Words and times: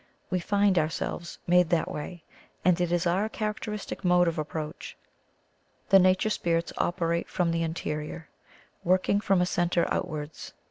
We 0.31 0.39
find 0.39 0.79
ourselves 0.79 1.37
made 1.45 1.69
that 1.69 1.91
way, 1.91 2.23
and 2.65 2.81
it 2.81 2.91
is 2.91 3.05
our 3.05 3.29
characteristic 3.29 4.03
mode 4.03 4.27
of 4.27 4.39
approach. 4.39 4.97
The 5.89 5.99
nature 5.99 6.31
spirits 6.31 6.73
operate 6.79 7.29
from 7.29 7.51
the 7.51 7.61
interior, 7.61 8.27
working 8.83 9.21
from 9.21 9.41
a 9.41 9.45
centre 9.45 9.85
out 9.93 10.07
wards. 10.07 10.53